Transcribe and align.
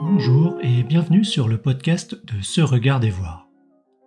Bonjour 0.00 0.58
et 0.62 0.84
bienvenue 0.84 1.24
sur 1.24 1.48
le 1.48 1.58
podcast 1.58 2.24
de 2.24 2.40
Se 2.40 2.60
Regarder 2.60 3.10
Voir. 3.10 3.48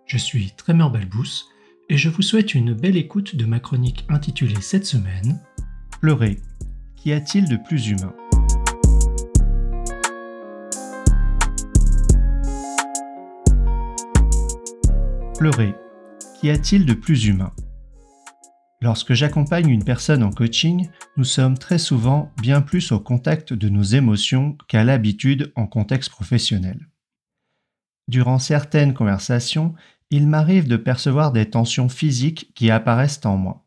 Je 0.06 0.16
suis 0.16 0.52
Trémor 0.56 0.90
Balbous 0.90 1.44
et 1.90 1.98
je 1.98 2.08
vous 2.08 2.22
souhaite 2.22 2.54
une 2.54 2.72
belle 2.72 2.96
écoute 2.96 3.36
de 3.36 3.44
ma 3.44 3.60
chronique 3.60 4.06
intitulée 4.08 4.60
cette 4.62 4.86
semaine 4.86 5.38
Pleurer. 6.00 6.38
Qu'y 6.96 7.12
a-t-il 7.12 7.46
de 7.46 7.56
plus 7.56 7.88
humain? 7.88 8.14
Pleurer. 15.36 15.74
Qu'y 16.40 16.48
a-t-il 16.48 16.86
de 16.86 16.94
plus 16.94 17.26
humain? 17.26 17.52
Lorsque 18.82 19.12
j'accompagne 19.12 19.68
une 19.68 19.84
personne 19.84 20.24
en 20.24 20.32
coaching, 20.32 20.88
nous 21.16 21.22
sommes 21.22 21.56
très 21.56 21.78
souvent 21.78 22.32
bien 22.42 22.60
plus 22.60 22.90
au 22.90 22.98
contact 22.98 23.52
de 23.52 23.68
nos 23.68 23.84
émotions 23.84 24.58
qu'à 24.66 24.82
l'habitude 24.82 25.52
en 25.54 25.68
contexte 25.68 26.10
professionnel. 26.10 26.88
Durant 28.08 28.40
certaines 28.40 28.92
conversations, 28.92 29.74
il 30.10 30.26
m'arrive 30.26 30.66
de 30.66 30.76
percevoir 30.76 31.30
des 31.30 31.48
tensions 31.48 31.88
physiques 31.88 32.50
qui 32.56 32.72
apparaissent 32.72 33.24
en 33.24 33.36
moi. 33.36 33.64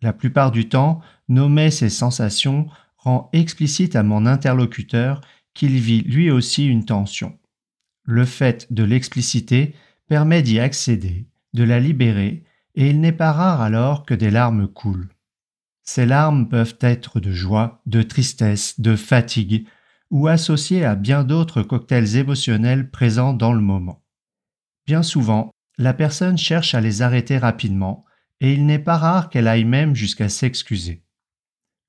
La 0.00 0.14
plupart 0.14 0.52
du 0.52 0.70
temps, 0.70 1.02
nommer 1.28 1.70
ces 1.70 1.90
sensations 1.90 2.66
rend 2.96 3.28
explicite 3.34 3.94
à 3.94 4.02
mon 4.02 4.24
interlocuteur 4.24 5.20
qu'il 5.52 5.78
vit 5.78 6.00
lui 6.00 6.30
aussi 6.30 6.66
une 6.66 6.86
tension. 6.86 7.38
Le 8.04 8.24
fait 8.24 8.72
de 8.72 8.84
l'expliciter 8.84 9.74
permet 10.08 10.40
d'y 10.40 10.60
accéder, 10.60 11.26
de 11.52 11.62
la 11.62 11.78
libérer 11.78 12.42
et 12.74 12.90
il 12.90 13.00
n'est 13.00 13.12
pas 13.12 13.32
rare 13.32 13.60
alors 13.60 14.04
que 14.04 14.14
des 14.14 14.30
larmes 14.30 14.68
coulent. 14.68 15.08
Ces 15.82 16.06
larmes 16.06 16.48
peuvent 16.48 16.76
être 16.80 17.20
de 17.20 17.32
joie, 17.32 17.82
de 17.86 18.02
tristesse, 18.02 18.80
de 18.80 18.96
fatigue, 18.96 19.66
ou 20.10 20.28
associées 20.28 20.84
à 20.84 20.94
bien 20.94 21.24
d'autres 21.24 21.62
cocktails 21.62 22.16
émotionnels 22.16 22.90
présents 22.90 23.32
dans 23.32 23.52
le 23.52 23.60
moment. 23.60 24.02
Bien 24.86 25.02
souvent, 25.02 25.50
la 25.78 25.94
personne 25.94 26.38
cherche 26.38 26.74
à 26.74 26.80
les 26.80 27.02
arrêter 27.02 27.38
rapidement, 27.38 28.04
et 28.40 28.52
il 28.52 28.66
n'est 28.66 28.78
pas 28.78 28.96
rare 28.96 29.28
qu'elle 29.28 29.48
aille 29.48 29.64
même 29.64 29.94
jusqu'à 29.94 30.28
s'excuser. 30.28 31.04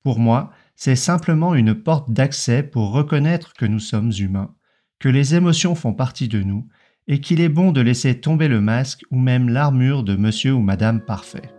Pour 0.02 0.18
moi, 0.18 0.50
c'est 0.74 0.96
simplement 0.96 1.54
une 1.54 1.74
porte 1.74 2.10
d'accès 2.10 2.62
pour 2.62 2.92
reconnaître 2.92 3.52
que 3.54 3.66
nous 3.66 3.78
sommes 3.78 4.12
humains, 4.18 4.54
que 4.98 5.08
les 5.08 5.34
émotions 5.34 5.74
font 5.74 5.94
partie 5.94 6.28
de 6.28 6.42
nous 6.42 6.68
et 7.12 7.20
qu'il 7.20 7.42
est 7.42 7.50
bon 7.50 7.72
de 7.72 7.82
laisser 7.82 8.18
tomber 8.18 8.48
le 8.48 8.62
masque 8.62 9.04
ou 9.10 9.18
même 9.18 9.50
l'armure 9.50 10.02
de 10.02 10.16
monsieur 10.16 10.54
ou 10.54 10.62
madame 10.62 10.98
parfait. 11.02 11.52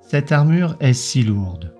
Cette 0.00 0.32
armure 0.32 0.74
est 0.80 0.92
si 0.92 1.22
lourde. 1.22 1.72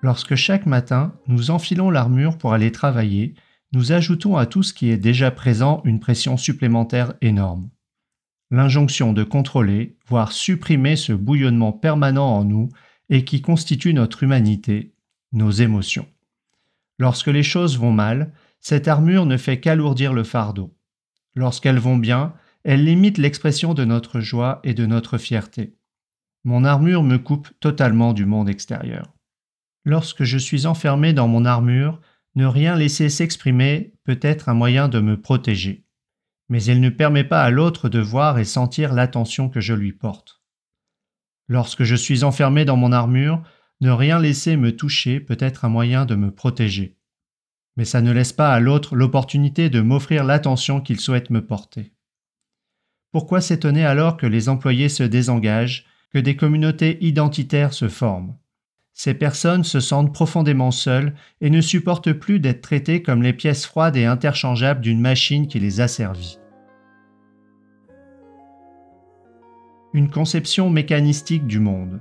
Lorsque 0.00 0.34
chaque 0.34 0.64
matin 0.64 1.12
nous 1.26 1.50
enfilons 1.50 1.90
l'armure 1.90 2.38
pour 2.38 2.54
aller 2.54 2.72
travailler, 2.72 3.34
nous 3.74 3.92
ajoutons 3.92 4.38
à 4.38 4.46
tout 4.46 4.62
ce 4.62 4.72
qui 4.72 4.88
est 4.88 4.96
déjà 4.96 5.30
présent 5.30 5.82
une 5.84 6.00
pression 6.00 6.38
supplémentaire 6.38 7.12
énorme. 7.20 7.68
L'injonction 8.50 9.12
de 9.12 9.24
contrôler, 9.24 9.98
voire 10.06 10.32
supprimer 10.32 10.96
ce 10.96 11.12
bouillonnement 11.12 11.72
permanent 11.72 12.34
en 12.34 12.44
nous 12.44 12.70
et 13.10 13.26
qui 13.26 13.42
constitue 13.42 13.92
notre 13.92 14.22
humanité, 14.22 14.94
nos 15.32 15.50
émotions. 15.50 16.06
Lorsque 16.98 17.26
les 17.26 17.42
choses 17.42 17.76
vont 17.76 17.92
mal, 17.92 18.32
cette 18.64 18.88
armure 18.88 19.26
ne 19.26 19.36
fait 19.36 19.60
qu'alourdir 19.60 20.14
le 20.14 20.24
fardeau. 20.24 20.74
Lorsqu'elles 21.34 21.78
vont 21.78 21.98
bien, 21.98 22.32
elle 22.64 22.82
limite 22.82 23.18
l'expression 23.18 23.74
de 23.74 23.84
notre 23.84 24.20
joie 24.20 24.60
et 24.64 24.72
de 24.72 24.86
notre 24.86 25.18
fierté. 25.18 25.76
Mon 26.44 26.64
armure 26.64 27.02
me 27.02 27.18
coupe 27.18 27.50
totalement 27.60 28.14
du 28.14 28.24
monde 28.24 28.48
extérieur. 28.48 29.12
Lorsque 29.84 30.24
je 30.24 30.38
suis 30.38 30.64
enfermé 30.64 31.12
dans 31.12 31.28
mon 31.28 31.44
armure, 31.44 32.00
ne 32.36 32.46
rien 32.46 32.74
laisser 32.74 33.10
s'exprimer 33.10 33.92
peut 34.02 34.18
être 34.22 34.48
un 34.48 34.54
moyen 34.54 34.88
de 34.88 34.98
me 34.98 35.20
protéger. 35.20 35.84
Mais 36.48 36.64
elle 36.64 36.80
ne 36.80 36.88
permet 36.88 37.24
pas 37.24 37.42
à 37.42 37.50
l'autre 37.50 37.90
de 37.90 38.00
voir 38.00 38.38
et 38.38 38.46
sentir 38.46 38.94
l'attention 38.94 39.50
que 39.50 39.60
je 39.60 39.74
lui 39.74 39.92
porte. 39.92 40.40
Lorsque 41.48 41.84
je 41.84 41.96
suis 41.96 42.24
enfermé 42.24 42.64
dans 42.64 42.78
mon 42.78 42.92
armure, 42.92 43.42
ne 43.82 43.90
rien 43.90 44.18
laisser 44.18 44.56
me 44.56 44.74
toucher 44.74 45.20
peut 45.20 45.36
être 45.38 45.66
un 45.66 45.68
moyen 45.68 46.06
de 46.06 46.14
me 46.14 46.30
protéger 46.30 46.93
mais 47.76 47.84
ça 47.84 48.00
ne 48.00 48.12
laisse 48.12 48.32
pas 48.32 48.52
à 48.52 48.60
l'autre 48.60 48.96
l'opportunité 48.96 49.70
de 49.70 49.80
m'offrir 49.80 50.24
l'attention 50.24 50.80
qu'il 50.80 51.00
souhaite 51.00 51.30
me 51.30 51.44
porter. 51.44 51.92
Pourquoi 53.12 53.40
s'étonner 53.40 53.84
alors 53.84 54.16
que 54.16 54.26
les 54.26 54.48
employés 54.48 54.88
se 54.88 55.04
désengagent, 55.04 55.86
que 56.12 56.18
des 56.18 56.36
communautés 56.36 56.98
identitaires 57.04 57.72
se 57.72 57.88
forment? 57.88 58.36
Ces 58.92 59.14
personnes 59.14 59.64
se 59.64 59.80
sentent 59.80 60.14
profondément 60.14 60.70
seules 60.70 61.14
et 61.40 61.50
ne 61.50 61.60
supportent 61.60 62.12
plus 62.12 62.38
d'être 62.38 62.60
traitées 62.60 63.02
comme 63.02 63.22
les 63.22 63.32
pièces 63.32 63.66
froides 63.66 63.96
et 63.96 64.04
interchangeables 64.04 64.80
d'une 64.80 65.00
machine 65.00 65.48
qui 65.48 65.58
les 65.58 65.80
a 65.80 65.88
servies. 65.88 66.38
Une 69.92 70.10
conception 70.10 70.70
mécanistique 70.70 71.46
du 71.46 71.58
monde. 71.58 72.00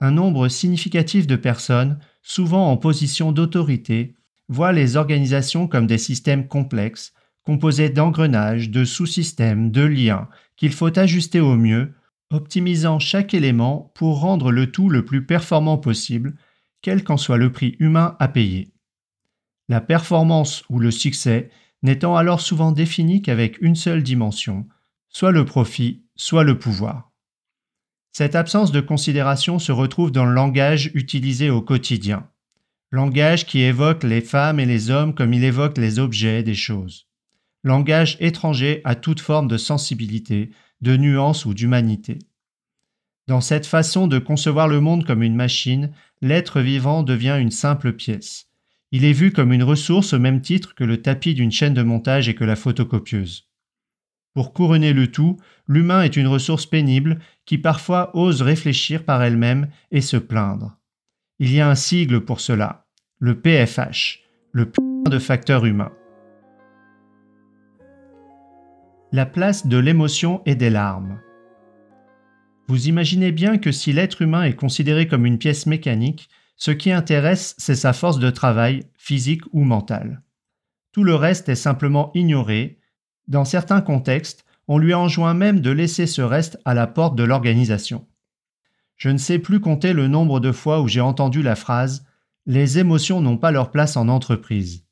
Un 0.00 0.12
nombre 0.12 0.48
significatif 0.48 1.26
de 1.26 1.36
personnes 1.36 1.98
souvent 2.22 2.70
en 2.70 2.76
position 2.76 3.32
d'autorité, 3.32 4.14
voient 4.48 4.72
les 4.72 4.96
organisations 4.96 5.68
comme 5.68 5.86
des 5.86 5.98
systèmes 5.98 6.48
complexes, 6.48 7.12
composés 7.44 7.88
d'engrenages, 7.88 8.70
de 8.70 8.84
sous-systèmes, 8.84 9.70
de 9.70 9.82
liens, 9.82 10.28
qu'il 10.56 10.72
faut 10.72 10.98
ajuster 10.98 11.40
au 11.40 11.56
mieux, 11.56 11.94
optimisant 12.30 12.98
chaque 12.98 13.34
élément 13.34 13.92
pour 13.94 14.20
rendre 14.20 14.52
le 14.52 14.70
tout 14.70 14.88
le 14.88 15.04
plus 15.04 15.24
performant 15.24 15.78
possible, 15.78 16.36
quel 16.82 17.04
qu'en 17.04 17.16
soit 17.16 17.38
le 17.38 17.52
prix 17.52 17.76
humain 17.78 18.16
à 18.18 18.28
payer. 18.28 18.72
La 19.68 19.80
performance 19.80 20.64
ou 20.68 20.78
le 20.78 20.90
succès 20.90 21.50
n'étant 21.82 22.16
alors 22.16 22.40
souvent 22.40 22.72
défini 22.72 23.22
qu'avec 23.22 23.60
une 23.62 23.76
seule 23.76 24.02
dimension, 24.02 24.66
soit 25.08 25.32
le 25.32 25.44
profit, 25.44 26.04
soit 26.16 26.44
le 26.44 26.58
pouvoir. 26.58 27.09
Cette 28.12 28.34
absence 28.34 28.72
de 28.72 28.80
considération 28.80 29.58
se 29.58 29.72
retrouve 29.72 30.10
dans 30.10 30.26
le 30.26 30.34
langage 30.34 30.90
utilisé 30.94 31.48
au 31.48 31.62
quotidien. 31.62 32.28
Langage 32.90 33.46
qui 33.46 33.60
évoque 33.60 34.02
les 34.02 34.20
femmes 34.20 34.58
et 34.58 34.66
les 34.66 34.90
hommes 34.90 35.14
comme 35.14 35.32
il 35.32 35.44
évoque 35.44 35.78
les 35.78 36.00
objets 36.00 36.42
des 36.42 36.56
choses. 36.56 37.06
Langage 37.62 38.16
étranger 38.20 38.80
à 38.84 38.96
toute 38.96 39.20
forme 39.20 39.46
de 39.46 39.56
sensibilité, 39.56 40.50
de 40.80 40.96
nuance 40.96 41.44
ou 41.44 41.54
d'humanité. 41.54 42.18
Dans 43.28 43.40
cette 43.40 43.66
façon 43.66 44.08
de 44.08 44.18
concevoir 44.18 44.66
le 44.66 44.80
monde 44.80 45.04
comme 45.06 45.22
une 45.22 45.36
machine, 45.36 45.92
l'être 46.20 46.60
vivant 46.60 47.04
devient 47.04 47.38
une 47.40 47.52
simple 47.52 47.92
pièce. 47.92 48.48
Il 48.90 49.04
est 49.04 49.12
vu 49.12 49.30
comme 49.30 49.52
une 49.52 49.62
ressource 49.62 50.14
au 50.14 50.18
même 50.18 50.40
titre 50.40 50.74
que 50.74 50.82
le 50.82 51.00
tapis 51.00 51.34
d'une 51.34 51.52
chaîne 51.52 51.74
de 51.74 51.82
montage 51.82 52.28
et 52.28 52.34
que 52.34 52.42
la 52.42 52.56
photocopieuse. 52.56 53.49
Pour 54.34 54.52
couronner 54.52 54.92
le 54.92 55.10
tout, 55.10 55.38
l'humain 55.66 56.02
est 56.02 56.16
une 56.16 56.28
ressource 56.28 56.66
pénible 56.66 57.18
qui 57.46 57.58
parfois 57.58 58.16
ose 58.16 58.42
réfléchir 58.42 59.04
par 59.04 59.22
elle-même 59.22 59.68
et 59.90 60.00
se 60.00 60.16
plaindre. 60.16 60.76
Il 61.40 61.52
y 61.52 61.60
a 61.60 61.68
un 61.68 61.74
sigle 61.74 62.24
pour 62.24 62.40
cela, 62.40 62.86
le 63.18 63.40
PFH, 63.40 64.20
le 64.52 64.66
putain 64.66 65.10
de 65.10 65.18
facteur 65.18 65.64
humain. 65.64 65.90
La 69.12 69.26
place 69.26 69.66
de 69.66 69.78
l'émotion 69.78 70.42
et 70.46 70.54
des 70.54 70.70
larmes. 70.70 71.20
Vous 72.68 72.86
imaginez 72.86 73.32
bien 73.32 73.58
que 73.58 73.72
si 73.72 73.92
l'être 73.92 74.22
humain 74.22 74.44
est 74.44 74.54
considéré 74.54 75.08
comme 75.08 75.26
une 75.26 75.38
pièce 75.38 75.66
mécanique, 75.66 76.28
ce 76.56 76.70
qui 76.70 76.92
intéresse, 76.92 77.56
c'est 77.58 77.74
sa 77.74 77.92
force 77.92 78.20
de 78.20 78.30
travail, 78.30 78.84
physique 78.96 79.42
ou 79.52 79.64
mentale. 79.64 80.22
Tout 80.92 81.02
le 81.02 81.14
reste 81.14 81.48
est 81.48 81.54
simplement 81.54 82.12
ignoré, 82.14 82.79
dans 83.30 83.44
certains 83.44 83.80
contextes, 83.80 84.44
on 84.68 84.76
lui 84.76 84.92
enjoint 84.92 85.34
même 85.34 85.60
de 85.60 85.70
laisser 85.70 86.06
ce 86.06 86.20
reste 86.20 86.58
à 86.64 86.74
la 86.74 86.86
porte 86.86 87.16
de 87.16 87.24
l'organisation. 87.24 88.06
Je 88.96 89.08
ne 89.08 89.18
sais 89.18 89.38
plus 89.38 89.60
compter 89.60 89.92
le 89.92 90.08
nombre 90.08 90.40
de 90.40 90.52
fois 90.52 90.82
où 90.82 90.88
j'ai 90.88 91.00
entendu 91.00 91.42
la 91.42 91.56
phrase 91.56 92.04
Les 92.44 92.78
émotions 92.78 93.20
n'ont 93.20 93.38
pas 93.38 93.52
leur 93.52 93.70
place 93.70 93.96
en 93.96 94.08
entreprise. 94.08 94.84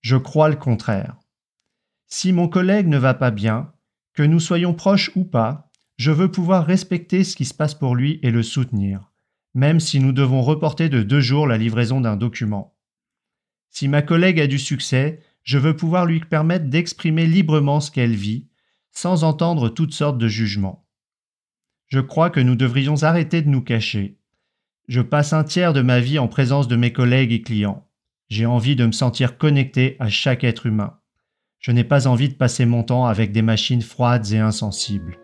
Je 0.00 0.16
crois 0.16 0.48
le 0.48 0.56
contraire. 0.56 1.16
Si 2.06 2.32
mon 2.32 2.48
collègue 2.48 2.86
ne 2.86 2.98
va 2.98 3.14
pas 3.14 3.30
bien, 3.30 3.72
que 4.14 4.22
nous 4.22 4.40
soyons 4.40 4.74
proches 4.74 5.10
ou 5.16 5.24
pas, 5.24 5.70
je 5.96 6.10
veux 6.10 6.30
pouvoir 6.30 6.64
respecter 6.64 7.24
ce 7.24 7.34
qui 7.34 7.44
se 7.44 7.54
passe 7.54 7.74
pour 7.74 7.96
lui 7.96 8.20
et 8.22 8.30
le 8.30 8.42
soutenir, 8.42 9.10
même 9.54 9.80
si 9.80 9.98
nous 9.98 10.12
devons 10.12 10.42
reporter 10.42 10.88
de 10.88 11.02
deux 11.02 11.20
jours 11.20 11.46
la 11.46 11.58
livraison 11.58 12.00
d'un 12.00 12.16
document. 12.16 12.74
Si 13.70 13.88
ma 13.88 14.02
collègue 14.02 14.40
a 14.40 14.46
du 14.46 14.58
succès, 14.58 15.20
je 15.42 15.58
veux 15.58 15.76
pouvoir 15.76 16.06
lui 16.06 16.20
permettre 16.20 16.66
d'exprimer 16.66 17.26
librement 17.26 17.80
ce 17.80 17.90
qu'elle 17.90 18.14
vit, 18.14 18.48
sans 18.92 19.24
entendre 19.24 19.68
toutes 19.68 19.94
sortes 19.94 20.18
de 20.18 20.28
jugements. 20.28 20.86
Je 21.88 22.00
crois 22.00 22.30
que 22.30 22.40
nous 22.40 22.56
devrions 22.56 23.02
arrêter 23.02 23.42
de 23.42 23.48
nous 23.48 23.62
cacher. 23.62 24.18
Je 24.88 25.00
passe 25.00 25.32
un 25.32 25.44
tiers 25.44 25.72
de 25.72 25.82
ma 25.82 26.00
vie 26.00 26.18
en 26.18 26.28
présence 26.28 26.68
de 26.68 26.76
mes 26.76 26.92
collègues 26.92 27.32
et 27.32 27.42
clients. 27.42 27.86
J'ai 28.28 28.46
envie 28.46 28.76
de 28.76 28.86
me 28.86 28.92
sentir 28.92 29.36
connecté 29.36 29.96
à 30.00 30.08
chaque 30.08 30.44
être 30.44 30.66
humain. 30.66 30.98
Je 31.58 31.70
n'ai 31.70 31.84
pas 31.84 32.06
envie 32.06 32.28
de 32.28 32.34
passer 32.34 32.66
mon 32.66 32.82
temps 32.82 33.06
avec 33.06 33.30
des 33.30 33.42
machines 33.42 33.82
froides 33.82 34.32
et 34.32 34.38
insensibles. 34.38 35.18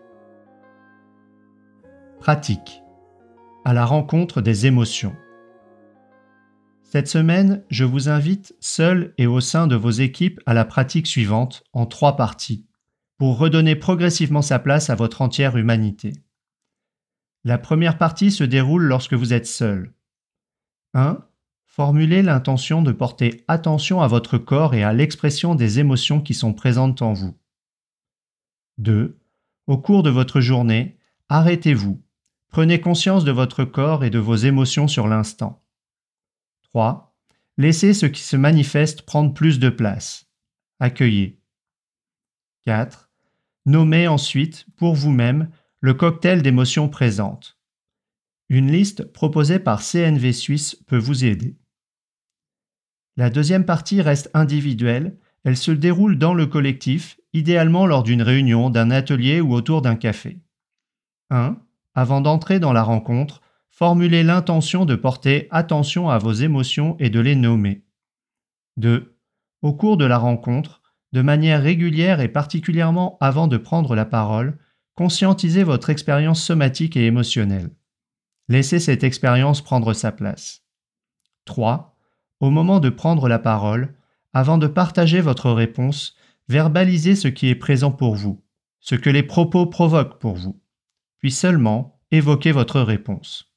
Pratique. 2.19 2.81
À 3.65 3.73
la 3.73 3.85
rencontre 3.85 4.41
des 4.41 4.65
émotions. 4.65 5.15
Cette 6.91 7.07
semaine, 7.07 7.63
je 7.69 7.83
vous 7.83 8.09
invite, 8.09 8.55
seul 8.59 9.13
et 9.19 9.27
au 9.27 9.41
sein 9.41 9.67
de 9.67 9.75
vos 9.75 9.91
équipes, 9.91 10.41
à 10.47 10.55
la 10.55 10.65
pratique 10.65 11.05
suivante, 11.05 11.63
en 11.71 11.85
trois 11.85 12.15
parties, 12.15 12.65
pour 13.19 13.37
redonner 13.37 13.75
progressivement 13.75 14.41
sa 14.41 14.57
place 14.57 14.89
à 14.89 14.95
votre 14.95 15.21
entière 15.21 15.55
humanité. 15.55 16.13
La 17.43 17.59
première 17.59 17.99
partie 17.99 18.31
se 18.31 18.43
déroule 18.43 18.85
lorsque 18.85 19.13
vous 19.13 19.33
êtes 19.33 19.45
seul. 19.45 19.93
1. 20.95 21.23
Formulez 21.67 22.23
l'intention 22.23 22.81
de 22.81 22.91
porter 22.91 23.43
attention 23.47 24.01
à 24.01 24.07
votre 24.07 24.39
corps 24.39 24.73
et 24.73 24.81
à 24.81 24.91
l'expression 24.91 25.53
des 25.53 25.77
émotions 25.77 26.21
qui 26.21 26.33
sont 26.33 26.55
présentes 26.55 27.03
en 27.03 27.13
vous. 27.13 27.37
2. 28.79 29.15
Au 29.67 29.77
cours 29.77 30.01
de 30.01 30.09
votre 30.09 30.41
journée, 30.41 30.97
arrêtez-vous. 31.27 32.01
Prenez 32.49 32.81
conscience 32.81 33.25
de 33.25 33.31
votre 33.31 33.63
corps 33.63 34.03
et 34.03 34.09
de 34.09 34.17
vos 34.17 34.37
émotions 34.37 34.87
sur 34.87 35.07
l'instant. 35.07 35.61
3. 36.69 37.15
Laissez 37.57 37.93
ce 37.93 38.05
qui 38.05 38.21
se 38.21 38.35
manifeste 38.35 39.01
prendre 39.01 39.33
plus 39.33 39.59
de 39.59 39.69
place. 39.69 40.27
Accueillez. 40.79 41.39
4. 42.65 43.09
Nommez 43.65 44.07
ensuite, 44.07 44.65
pour 44.77 44.95
vous-même, 44.95 45.49
le 45.81 45.93
cocktail 45.93 46.41
d'émotions 46.41 46.89
présentes. 46.89 47.57
Une 48.49 48.71
liste 48.71 49.03
proposée 49.03 49.59
par 49.59 49.81
CNV 49.81 50.33
Suisse 50.33 50.75
peut 50.87 50.97
vous 50.97 51.25
aider. 51.25 51.57
La 53.17 53.29
deuxième 53.29 53.65
partie 53.65 54.01
reste 54.01 54.29
individuelle, 54.33 55.17
elle 55.43 55.57
se 55.57 55.71
déroule 55.71 56.17
dans 56.17 56.33
le 56.33 56.45
collectif, 56.47 57.19
idéalement 57.33 57.85
lors 57.85 58.03
d'une 58.03 58.21
réunion, 58.21 58.69
d'un 58.69 58.91
atelier 58.91 59.41
ou 59.41 59.53
autour 59.53 59.81
d'un 59.81 59.95
café. 59.95 60.39
1. 61.29 61.57
Avant 61.95 62.21
d'entrer 62.21 62.59
dans 62.59 62.73
la 62.73 62.83
rencontre, 62.83 63.41
formulez 63.79 64.23
l'intention 64.23 64.83
de 64.83 64.95
porter 64.95 65.47
attention 65.51 66.09
à 66.09 66.17
vos 66.17 66.33
émotions 66.33 66.97
et 66.99 67.09
de 67.09 67.21
les 67.21 67.35
nommer. 67.35 67.85
2. 68.75 69.17
Au 69.61 69.73
cours 69.73 69.95
de 69.95 70.03
la 70.03 70.17
rencontre, 70.17 70.81
de 71.13 71.21
manière 71.21 71.63
régulière 71.63 72.19
et 72.19 72.27
particulièrement 72.27 73.17
avant 73.21 73.47
de 73.47 73.55
prendre 73.55 73.95
la 73.95 74.03
parole, 74.03 74.59
conscientisez 74.95 75.63
votre 75.63 75.89
expérience 75.89 76.43
somatique 76.43 76.97
et 76.97 77.05
émotionnelle. 77.05 77.69
Laissez 78.49 78.81
cette 78.81 79.05
expérience 79.05 79.61
prendre 79.61 79.93
sa 79.93 80.11
place. 80.11 80.65
3. 81.45 81.95
Au 82.41 82.49
moment 82.49 82.81
de 82.81 82.89
prendre 82.89 83.29
la 83.29 83.39
parole, 83.39 83.95
avant 84.33 84.57
de 84.57 84.67
partager 84.67 85.21
votre 85.21 85.51
réponse, 85.51 86.17
verbalisez 86.49 87.15
ce 87.15 87.29
qui 87.29 87.47
est 87.47 87.55
présent 87.55 87.93
pour 87.93 88.15
vous, 88.15 88.43
ce 88.81 88.95
que 88.95 89.09
les 89.09 89.23
propos 89.23 89.67
provoquent 89.67 90.19
pour 90.19 90.35
vous, 90.35 90.61
puis 91.19 91.31
seulement 91.31 91.97
évoquez 92.11 92.51
votre 92.51 92.81
réponse. 92.81 93.48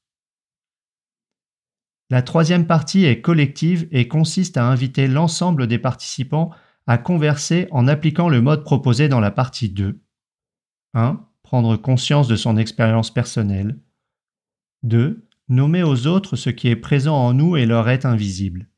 La 2.13 2.21
troisième 2.21 2.67
partie 2.67 3.07
est 3.07 3.23
collective 3.23 3.89
et 3.91 4.07
consiste 4.07 4.59
à 4.59 4.67
inviter 4.67 5.09
l'ensemble 5.09 5.67
des 5.67 5.79
participants 5.79 6.51
à 6.87 6.99
converser 6.99 7.69
en 7.71 7.89
appliquant 7.89 8.29
le 8.29 8.43
mode 8.43 8.65
proposé 8.65 9.09
dans 9.09 9.19
la 9.19 9.31
partie 9.31 9.71
2. 9.71 9.99
1. 10.93 11.27
Prendre 11.43 11.79
conscience 11.79 12.29
de 12.29 12.37
son 12.37 12.59
expérience 12.59 13.11
personnelle. 13.11 13.79
2. 14.83 15.27
Nommer 15.49 15.83
aux 15.83 16.07
autres 16.07 16.37
ce 16.37 16.51
qui 16.51 16.69
est 16.69 16.77
présent 16.77 17.17
en 17.17 17.33
nous 17.33 17.57
et 17.57 17.65
leur 17.65 17.89
est 17.89 18.05
invisible, 18.05 18.69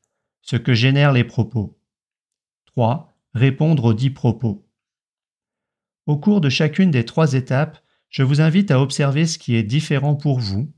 ce 0.41 0.55
que 0.55 0.73
génèrent 0.73 1.11
les 1.11 1.25
propos. 1.25 1.77
3. 2.67 3.19
Répondre 3.33 3.83
aux 3.83 3.93
dix 3.93 4.11
propos. 4.11 4.65
Au 6.05 6.17
cours 6.17 6.39
de 6.39 6.47
chacune 6.47 6.89
des 6.89 7.03
trois 7.03 7.33
étapes, 7.33 7.83
je 8.07 8.23
vous 8.23 8.39
invite 8.39 8.71
à 8.71 8.79
observer 8.79 9.25
ce 9.25 9.37
qui 9.37 9.55
est 9.57 9.63
différent 9.63 10.15
pour 10.15 10.39
vous 10.39 10.71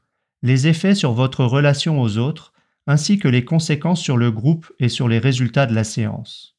les 0.43 0.67
effets 0.67 0.95
sur 0.95 1.13
votre 1.13 1.43
relation 1.45 2.01
aux 2.01 2.17
autres, 2.17 2.53
ainsi 2.85 3.19
que 3.19 3.27
les 3.27 3.43
conséquences 3.43 4.01
sur 4.01 4.17
le 4.17 4.31
groupe 4.31 4.71
et 4.79 4.89
sur 4.89 5.07
les 5.07 5.19
résultats 5.19 5.65
de 5.65 5.75
la 5.75 5.83
séance. 5.83 6.57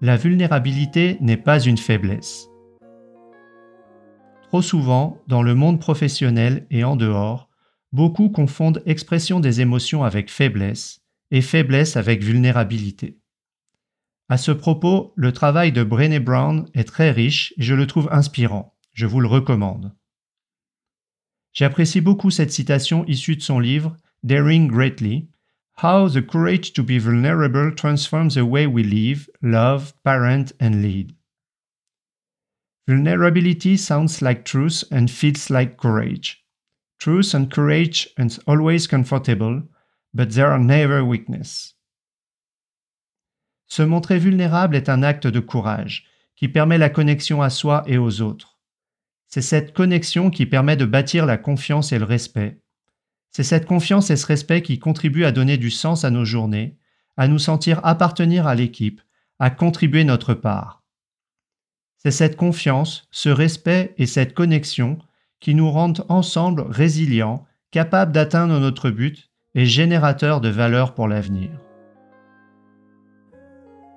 La 0.00 0.16
vulnérabilité 0.16 1.18
n'est 1.20 1.36
pas 1.36 1.60
une 1.60 1.78
faiblesse. 1.78 2.48
Trop 4.42 4.62
souvent, 4.62 5.18
dans 5.26 5.42
le 5.42 5.54
monde 5.54 5.80
professionnel 5.80 6.66
et 6.70 6.84
en 6.84 6.94
dehors, 6.94 7.48
beaucoup 7.92 8.28
confondent 8.28 8.82
expression 8.86 9.40
des 9.40 9.60
émotions 9.60 10.04
avec 10.04 10.30
faiblesse 10.30 11.00
et 11.30 11.42
faiblesse 11.42 11.96
avec 11.96 12.22
vulnérabilité. 12.22 13.18
À 14.28 14.36
ce 14.36 14.52
propos, 14.52 15.12
le 15.16 15.32
travail 15.32 15.72
de 15.72 15.82
Brené 15.82 16.20
Brown 16.20 16.68
est 16.74 16.84
très 16.84 17.10
riche 17.10 17.52
et 17.56 17.62
je 17.62 17.74
le 17.74 17.86
trouve 17.86 18.08
inspirant. 18.12 18.77
Je 18.98 19.06
vous 19.06 19.20
le 19.20 19.28
recommande. 19.28 19.94
J'apprécie 21.52 22.00
beaucoup 22.00 22.32
cette 22.32 22.50
citation 22.50 23.04
issue 23.04 23.36
de 23.36 23.40
son 23.40 23.60
livre 23.60 23.96
Daring 24.24 24.66
Greatly, 24.66 25.28
How 25.80 26.08
the 26.08 26.20
Courage 26.20 26.72
to 26.72 26.82
be 26.82 26.98
Vulnerable 26.98 27.72
Transforms 27.76 28.34
the 28.34 28.42
Way 28.42 28.66
We 28.66 28.82
Live, 28.82 29.30
Love, 29.40 29.92
Parent 30.02 30.52
and 30.60 30.82
Lead. 30.82 31.12
Vulnerability 32.88 33.76
sounds 33.76 34.20
like 34.20 34.42
truth 34.42 34.82
and 34.90 35.06
feels 35.06 35.48
like 35.48 35.76
courage. 35.76 36.44
Truth 36.98 37.34
and 37.34 37.52
courage 37.52 38.08
are 38.18 38.28
always 38.48 38.88
comfortable, 38.88 39.62
but 40.12 40.32
they 40.32 40.42
are 40.42 40.58
never 40.58 41.04
weakness. 41.04 41.72
Se 43.68 43.82
montrer 43.82 44.18
vulnérable 44.18 44.74
est 44.74 44.88
un 44.88 45.04
acte 45.04 45.28
de 45.28 45.38
courage 45.38 46.04
qui 46.34 46.48
permet 46.48 46.78
la 46.78 46.90
connexion 46.90 47.40
à 47.42 47.48
soi 47.48 47.84
et 47.86 47.96
aux 47.96 48.22
autres. 48.22 48.57
C'est 49.28 49.42
cette 49.42 49.74
connexion 49.74 50.30
qui 50.30 50.46
permet 50.46 50.76
de 50.76 50.86
bâtir 50.86 51.26
la 51.26 51.36
confiance 51.36 51.92
et 51.92 51.98
le 51.98 52.06
respect. 52.06 52.60
C'est 53.30 53.44
cette 53.44 53.66
confiance 53.66 54.10
et 54.10 54.16
ce 54.16 54.26
respect 54.26 54.62
qui 54.62 54.78
contribuent 54.78 55.26
à 55.26 55.32
donner 55.32 55.58
du 55.58 55.70
sens 55.70 56.04
à 56.04 56.10
nos 56.10 56.24
journées, 56.24 56.78
à 57.18 57.28
nous 57.28 57.38
sentir 57.38 57.80
appartenir 57.84 58.46
à 58.46 58.54
l'équipe, 58.54 59.02
à 59.38 59.50
contribuer 59.50 60.04
notre 60.04 60.32
part. 60.32 60.82
C'est 61.98 62.10
cette 62.10 62.36
confiance, 62.36 63.06
ce 63.10 63.28
respect 63.28 63.94
et 63.98 64.06
cette 64.06 64.32
connexion 64.32 64.98
qui 65.40 65.54
nous 65.54 65.70
rendent 65.70 66.06
ensemble 66.08 66.62
résilients, 66.62 67.46
capables 67.70 68.12
d'atteindre 68.12 68.58
notre 68.58 68.88
but 68.88 69.30
et 69.54 69.66
générateurs 69.66 70.40
de 70.40 70.48
valeur 70.48 70.94
pour 70.94 71.06
l'avenir. 71.06 71.50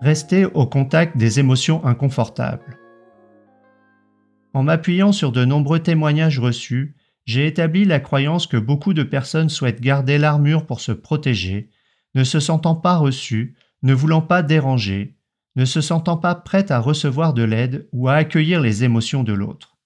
Restez 0.01 0.45
au 0.45 0.65
contact 0.65 1.15
des 1.15 1.39
émotions 1.39 1.85
inconfortables. 1.85 2.80
En 4.53 4.63
m'appuyant 4.63 5.11
sur 5.11 5.31
de 5.31 5.45
nombreux 5.45 5.79
témoignages 5.79 6.39
reçus, 6.39 6.95
j'ai 7.25 7.47
établi 7.47 7.85
la 7.85 7.99
croyance 7.99 8.47
que 8.47 8.57
beaucoup 8.57 8.93
de 8.93 9.03
personnes 9.03 9.49
souhaitent 9.49 9.81
garder 9.81 10.17
l'armure 10.17 10.65
pour 10.65 10.81
se 10.81 10.91
protéger, 10.91 11.69
ne 12.15 12.23
se 12.23 12.39
sentant 12.39 12.75
pas 12.75 12.97
reçues, 12.97 13.55
ne 13.83 13.93
voulant 13.93 14.21
pas 14.21 14.43
déranger, 14.43 15.15
ne 15.55 15.65
se 15.65 15.81
sentant 15.81 16.17
pas 16.17 16.35
prêtes 16.35 16.71
à 16.71 16.79
recevoir 16.79 17.33
de 17.33 17.43
l'aide 17.43 17.87
ou 17.91 18.09
à 18.09 18.15
accueillir 18.15 18.61
les 18.61 18.83
émotions 18.83 19.23
de 19.23 19.33
l'autre. 19.33 19.77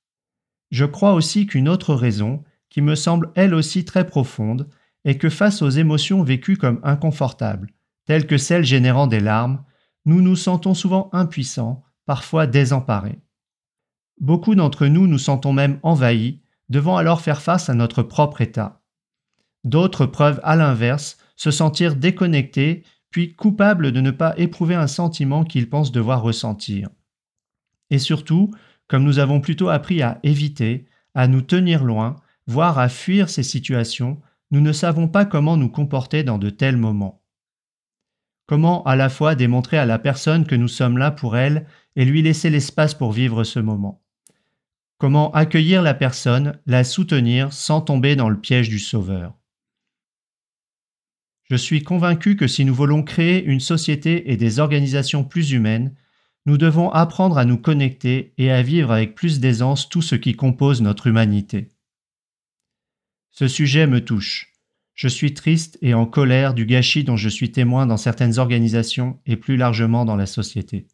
Je 0.72 0.86
crois 0.86 1.13
aussi 1.13 1.45
qu'une 1.45 1.69
autre 1.69 1.93
raison, 1.93 2.43
qui 2.69 2.81
me 2.81 2.95
semble 2.95 3.31
elle 3.36 3.53
aussi 3.53 3.86
très 3.86 4.07
profonde, 4.07 4.67
est 5.03 5.17
que 5.17 5.29
face 5.29 5.62
aux 5.62 5.69
émotions 5.69 6.24
vécues 6.24 6.57
comme 6.57 6.79
inconfortables, 6.84 7.72
telles 8.05 8.27
que 8.27 8.38
celles 8.38 8.65
générant 8.65 9.07
des 9.07 9.19
larmes, 9.19 9.63
nous 10.05 10.22
nous 10.22 10.36
sentons 10.36 10.74
souvent 10.74 11.10
impuissants, 11.13 11.84
parfois 12.05 12.48
désemparés. 12.48 13.19
Beaucoup 14.19 14.55
d'entre 14.55 14.88
nous 14.88 15.07
nous 15.07 15.17
sentons 15.17 15.51
même 15.51 15.79
envahis, 15.84 16.41
devant 16.69 16.98
alors 16.98 17.22
faire 17.22 17.41
face 17.41 17.69
à 17.69 17.74
notre 17.74 18.01
propre 18.01 18.41
état. 18.41 18.81
D'autres 19.63 20.05
peuvent, 20.05 20.39
à 20.43 20.55
l'inverse, 20.55 21.17
se 21.36 21.51
sentir 21.51 21.95
déconnectés, 21.95 22.84
puis 23.10 23.36
coupables 23.36 23.91
de 23.91 24.01
ne 24.01 24.12
pas 24.12 24.34
éprouver 24.38 24.75
un 24.75 24.88
sentiment 24.88 25.43
qu'ils 25.43 25.69
pensent 25.69 25.91
devoir 25.91 26.22
ressentir. 26.22 26.89
Et 27.89 28.00
surtout, 28.00 28.51
comme 28.88 29.03
nous 29.03 29.19
avons 29.19 29.41
plutôt 29.41 29.69
appris 29.69 30.01
à 30.01 30.19
éviter, 30.24 30.86
à 31.13 31.27
nous 31.27 31.41
tenir 31.41 31.84
loin, 31.84 32.15
voire 32.48 32.79
à 32.79 32.89
fuir 32.89 33.29
ces 33.29 33.43
situations, 33.43 34.22
nous 34.51 34.62
ne 34.62 34.72
savons 34.72 35.07
pas 35.07 35.25
comment 35.25 35.57
nous 35.57 35.69
comporter 35.69 36.24
dans 36.24 36.38
de 36.38 36.50
tels 36.50 36.77
moments. 36.77 37.22
Comment 38.48 38.84
à 38.84 38.95
la 38.95 39.10
fois 39.10 39.36
démontrer 39.36 39.77
à 39.77 39.86
la 39.86 39.98
personne 39.98 40.45
que 40.45 40.55
nous 40.55 40.67
sommes 40.67 40.98
là 40.98 41.10
pour 41.10 41.36
elle 41.36 41.65
et 41.95 42.05
lui 42.05 42.22
laisser 42.22 42.50
l'espace 42.50 42.93
pour 42.93 43.12
vivre 43.12 43.43
ce 43.43 43.60
moment 43.60 44.04
Comment 45.05 45.29
accueillir 45.33 45.83
la 45.83 45.93
personne, 45.93 46.59
la 46.65 46.83
soutenir 46.83 47.53
sans 47.53 47.79
tomber 47.79 48.15
dans 48.15 48.27
le 48.27 48.41
piège 48.41 48.69
du 48.69 48.79
sauveur 48.79 49.35
Je 51.43 51.55
suis 51.55 51.83
convaincu 51.83 52.35
que 52.35 52.47
si 52.47 52.65
nous 52.65 52.74
voulons 52.74 53.03
créer 53.03 53.43
une 53.43 53.59
société 53.59 54.31
et 54.31 54.35
des 54.35 54.57
organisations 54.57 55.24
plus 55.24 55.51
humaines, 55.51 55.95
nous 56.47 56.57
devons 56.57 56.89
apprendre 56.89 57.38
à 57.38 57.45
nous 57.45 57.59
connecter 57.59 58.33
et 58.39 58.50
à 58.50 58.63
vivre 58.63 58.89
avec 58.91 59.13
plus 59.13 59.39
d'aisance 59.39 59.89
tout 59.89 60.01
ce 60.01 60.15
qui 60.15 60.35
compose 60.35 60.81
notre 60.81 61.05
humanité. 61.05 61.69
Ce 63.29 63.47
sujet 63.47 63.85
me 63.85 64.03
touche. 64.03 64.53
Je 64.95 65.07
suis 65.07 65.35
triste 65.35 65.77
et 65.83 65.93
en 65.93 66.07
colère 66.07 66.55
du 66.55 66.65
gâchis 66.65 67.03
dont 67.03 67.15
je 67.15 67.29
suis 67.29 67.51
témoin 67.51 67.85
dans 67.85 67.97
certaines 67.97 68.39
organisations 68.39 69.19
et 69.27 69.35
plus 69.35 69.55
largement 69.55 70.03
dans 70.03 70.15
la 70.15 70.25
société. 70.25 70.88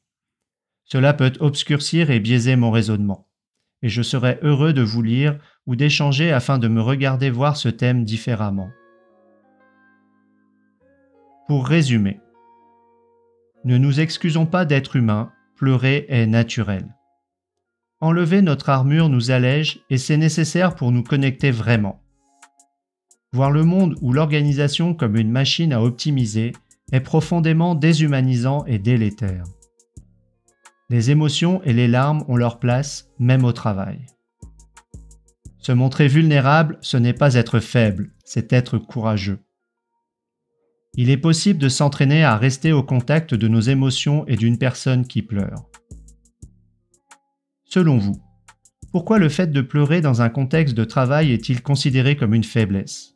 Cela 0.84 1.14
peut 1.14 1.32
obscurcir 1.40 2.12
et 2.12 2.20
biaiser 2.20 2.58
mon 2.58 2.72
raisonnement 2.72 3.31
et 3.84 3.90
je 3.90 4.02
serai 4.02 4.40
heureux 4.42 4.74
de 4.74 4.82
vous 4.82 5.02
lire 5.02 5.38
ou 5.68 5.76
d'échanger 5.76 6.32
afin 6.32 6.60
de 6.60 6.68
me 6.68 6.82
regarder 6.82 7.30
voir 7.30 7.58
ce 7.58 7.70
thème 7.70 8.04
différemment. 8.04 8.70
Pour 11.48 11.68
résumer, 11.68 12.20
ne 13.64 13.78
nous 13.78 14.00
excusons 14.00 14.46
pas 14.46 14.66
d'être 14.66 14.96
humains, 14.96 15.32
pleurer 15.56 16.06
est 16.10 16.26
naturel. 16.26 16.96
Enlever 18.00 18.42
notre 18.42 18.70
armure 18.70 19.10
nous 19.10 19.30
allège 19.30 19.82
et 19.92 20.00
c'est 20.00 20.18
nécessaire 20.18 20.76
pour 20.76 20.92
nous 20.92 21.04
connecter 21.04 21.52
vraiment. 21.52 22.02
Voir 23.34 23.52
le 23.52 23.64
monde 23.64 23.96
ou 24.02 24.12
l'organisation 24.12 24.96
comme 24.96 25.16
une 25.16 25.32
machine 25.32 25.72
à 25.72 25.82
optimiser 25.82 26.54
est 26.92 27.02
profondément 27.02 27.76
déshumanisant 27.76 28.66
et 28.66 28.80
délétère. 28.80 29.44
Les 30.92 31.10
émotions 31.10 31.64
et 31.64 31.72
les 31.72 31.88
larmes 31.88 32.26
ont 32.28 32.36
leur 32.36 32.60
place, 32.60 33.10
même 33.18 33.46
au 33.46 33.54
travail. 33.54 34.06
Se 35.58 35.72
montrer 35.72 36.10
vulnérable, 36.10 36.78
ce 36.82 36.98
n'est 36.98 37.14
pas 37.14 37.36
être 37.36 37.62
faible, 37.62 38.12
c'est 38.26 38.52
être 38.52 38.78
courageux. 38.78 39.40
Il 40.96 41.10
est 41.10 41.16
possible 41.16 41.60
de 41.60 41.70
s'entraîner 41.70 42.26
à 42.26 42.36
rester 42.36 42.74
au 42.74 42.84
contact 42.84 43.34
de 43.34 43.48
nos 43.48 43.62
émotions 43.62 44.28
et 44.28 44.36
d'une 44.36 44.58
personne 44.58 45.08
qui 45.08 45.22
pleure. 45.22 45.66
Selon 47.64 47.98
vous, 47.98 48.22
pourquoi 48.92 49.18
le 49.18 49.30
fait 49.30 49.50
de 49.50 49.62
pleurer 49.62 50.02
dans 50.02 50.22
un 50.22 50.28
contexte 50.28 50.76
de 50.76 50.84
travail 50.84 51.32
est-il 51.32 51.62
considéré 51.62 52.18
comme 52.18 52.34
une 52.34 52.44
faiblesse? 52.44 53.16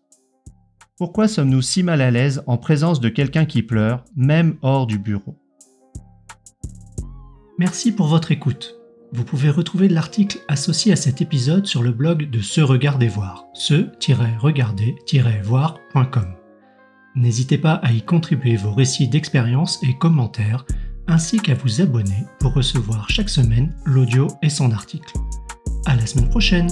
Pourquoi 0.96 1.27
sommes-nous 1.27 1.62
si 1.62 1.84
mal 1.84 2.00
à 2.00 2.10
l'aise 2.10 2.41
en 2.48 2.58
présence 2.58 3.01
de 3.01 3.10
quelqu'un 3.10 3.44
qui 3.44 3.63
pleure, 3.63 4.05
même 4.15 4.55
hors 4.62 4.88
du 4.88 4.98
bureau? 4.98 5.36
Merci 7.58 7.94
pour 7.94 8.08
votre 8.08 8.32
écoute. 8.32 8.76
Vous 9.14 9.24
pouvez 9.24 9.50
retrouver 9.50 9.88
l'article 9.88 10.40
associé 10.50 10.92
à 10.92 10.98
cet 10.98 11.22
épisode 11.22 11.66
sur 11.66 11.84
le 11.84 11.92
blog 11.92 12.30
de 12.30 12.42
Se 12.42 12.60
Regarder 12.60 13.08
Voir, 13.08 13.46
se-regarder-voir.com. 13.54 16.36
N'hésitez 17.16 17.58
pas 17.58 17.76
à 17.76 17.94
y 17.94 18.02
contribuer 18.02 18.58
vos 18.58 18.74
récits 18.74 19.08
d'expérience 19.08 19.82
et 19.84 19.98
commentaires, 19.98 20.66
ainsi 21.08 21.40
qu'à 21.40 21.54
vous 21.54 21.80
abonner 21.80 22.26
pour 22.40 22.54
recevoir 22.54 23.10
chaque 23.10 23.30
semaine 23.30 23.74
l'audio 23.86 24.28
et 24.42 24.50
son 24.50 24.72
article. 24.72 25.14
À 25.86 25.96
la 25.96 26.06
semaine 26.06 26.30
prochaine! 26.30 26.68